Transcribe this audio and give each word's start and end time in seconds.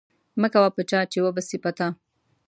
مه 0.41 0.47
کوه 0.53 0.69
په 0.75 0.81
چا، 0.89 0.99
چي 1.11 1.19
و 1.21 1.25
به 1.35 1.41
سي 1.47 1.57
په 1.63 1.71
تا. 1.77 1.87